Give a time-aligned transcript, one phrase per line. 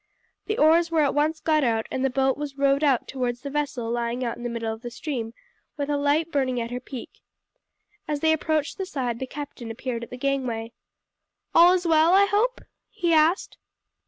[0.47, 3.51] The oars were at once got out and the boat was rowed out towards the
[3.51, 5.31] vessel lying out in the middle of the stream
[5.77, 7.21] with a light burning at her peak.
[8.07, 10.71] As they approached the side the captain appeared at the gangway.
[11.53, 13.59] "All is well, I hope?" he asked.